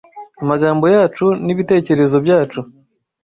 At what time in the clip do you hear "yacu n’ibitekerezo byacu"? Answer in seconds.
0.95-2.59